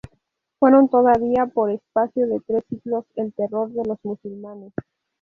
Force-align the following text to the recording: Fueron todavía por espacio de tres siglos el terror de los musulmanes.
Fueron 0.57 0.89
todavía 0.89 1.45
por 1.45 1.69
espacio 1.69 2.25
de 2.27 2.39
tres 2.39 2.63
siglos 2.69 3.05
el 3.17 3.31
terror 3.33 3.69
de 3.71 3.85
los 3.85 3.99
musulmanes. 4.01 4.73